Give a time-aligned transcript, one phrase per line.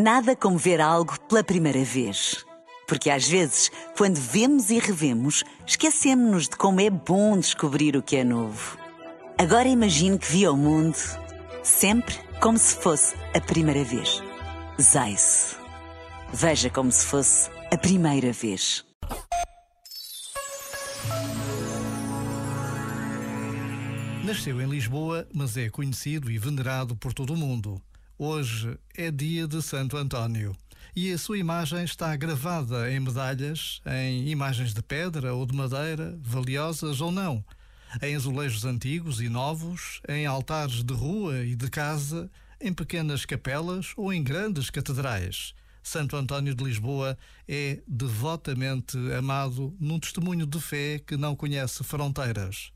[0.00, 2.46] Nada como ver algo pela primeira vez.
[2.86, 8.14] Porque às vezes, quando vemos e revemos, esquecemos-nos de como é bom descobrir o que
[8.14, 8.78] é novo.
[9.36, 10.96] Agora imagine que viu o mundo
[11.64, 14.22] sempre como se fosse a primeira vez.
[14.80, 15.56] Zais.
[16.32, 18.84] Veja como se fosse a primeira vez.
[24.24, 27.82] Nasceu em Lisboa, mas é conhecido e venerado por todo o mundo.
[28.20, 30.56] Hoje é dia de Santo António
[30.96, 36.18] e a sua imagem está gravada em medalhas, em imagens de pedra ou de madeira,
[36.20, 37.44] valiosas ou não,
[38.02, 42.28] em azulejos antigos e novos, em altares de rua e de casa,
[42.60, 45.54] em pequenas capelas ou em grandes catedrais.
[45.80, 47.16] Santo António de Lisboa
[47.46, 52.72] é devotamente amado num testemunho de fé que não conhece fronteiras.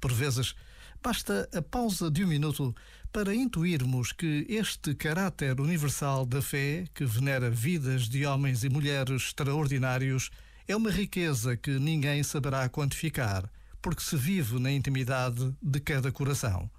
[0.00, 0.54] Por vezes,
[1.02, 2.74] Basta a pausa de um minuto
[3.12, 9.22] para intuirmos que este caráter universal da fé, que venera vidas de homens e mulheres
[9.22, 10.30] extraordinários,
[10.66, 13.50] é uma riqueza que ninguém saberá quantificar,
[13.80, 16.70] porque se vive na intimidade de cada coração.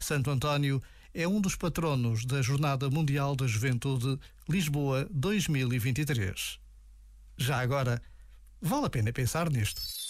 [0.00, 0.82] Santo António
[1.12, 6.58] é um dos patronos da Jornada Mundial da Juventude Lisboa 2023.
[7.36, 8.02] Já agora,
[8.60, 10.09] vale a pena pensar nisto.